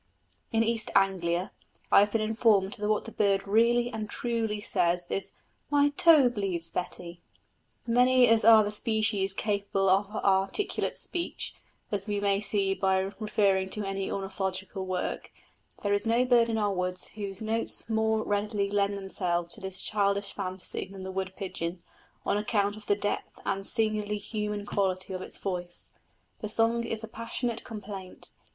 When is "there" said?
15.83-15.93